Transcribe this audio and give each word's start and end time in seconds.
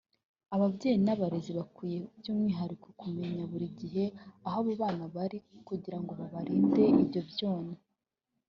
Ababayeyi 0.55 0.99
n’abarezi 1.03 1.51
bakwiye 1.59 1.97
by’umwihariko 2.19 2.87
kumenya 2.99 3.43
buri 3.51 3.67
gihe 3.79 4.03
aho 4.47 4.57
abana 4.75 5.03
babo 5.05 5.13
bari 5.15 5.37
kugira 5.67 5.97
ngo 6.01 6.11
babarinde 6.19 6.81
ibyo 7.03 7.21
byonnyi 7.31 7.77